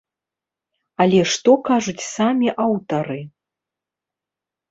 Але 1.03 1.19
што 1.33 1.51
кажуць 1.67 2.07
самі 2.15 2.47
аўтары? 2.65 3.19